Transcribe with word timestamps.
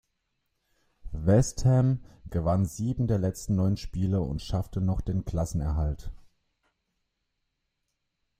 West 1.11 1.63
Ham 1.63 2.03
gewann 2.31 2.65
sieben 2.65 3.05
der 3.05 3.19
letzten 3.19 3.53
neun 3.55 3.77
Spiele 3.77 4.19
und 4.21 4.41
schaffte 4.41 4.81
noch 4.81 4.99
den 4.99 5.25
Klassenerhalt. 5.25 6.09